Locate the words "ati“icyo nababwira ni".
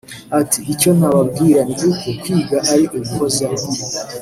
0.41-1.83